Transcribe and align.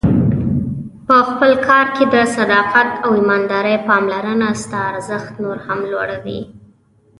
په 1.07 1.17
خپل 1.29 1.51
کار 1.67 1.85
کې 1.95 2.05
د 2.13 2.15
صداقت 2.35 2.89
او 3.03 3.09
ایماندارۍ 3.19 3.77
پاملرنه 3.89 4.47
ستا 4.63 4.79
ارزښت 4.91 5.33
نور 5.43 5.57
هم 5.67 5.79
لوړوي. 5.91 6.41